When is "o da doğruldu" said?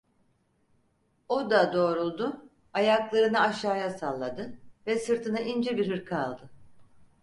1.29-2.45